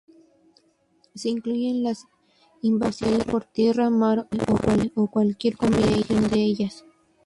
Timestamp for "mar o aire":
3.91-4.91